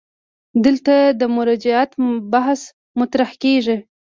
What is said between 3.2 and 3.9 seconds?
کېږي.